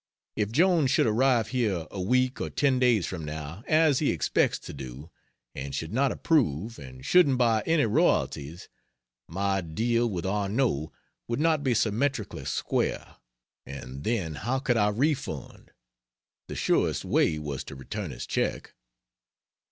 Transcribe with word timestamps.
If 0.35 0.51
Jones 0.51 0.89
should 0.89 1.05
arrive 1.05 1.49
here 1.49 1.85
a 1.91 2.01
week 2.01 2.41
or 2.41 2.49
ten 2.49 2.79
days 2.79 3.05
from 3.05 3.23
now 3.23 3.63
(as 3.67 3.99
he 3.99 4.09
expects 4.09 4.57
to 4.57 4.73
do,) 4.73 5.11
and 5.53 5.75
should 5.75 5.93
not 5.93 6.11
approve, 6.11 6.79
and 6.79 7.05
shouldn't 7.05 7.37
buy 7.37 7.61
any 7.67 7.85
royalties, 7.85 8.67
my 9.27 9.61
deal 9.61 10.09
with 10.09 10.25
Arnot 10.25 10.91
would 11.27 11.39
not 11.39 11.61
be 11.63 11.75
symmetrically 11.75 12.45
square, 12.45 13.17
and 13.63 14.03
then 14.03 14.33
how 14.33 14.57
could 14.57 14.75
I 14.75 14.89
refund? 14.89 15.69
The 16.47 16.55
surest 16.55 17.05
way 17.05 17.37
was 17.37 17.63
to 17.65 17.75
return 17.75 18.09
his 18.09 18.25
check. 18.25 18.73